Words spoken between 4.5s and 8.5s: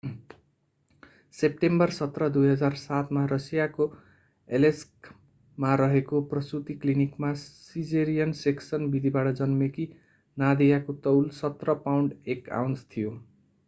एलेस्कमा रहेको प्रसूति क्लिनिकमा सिजेरियन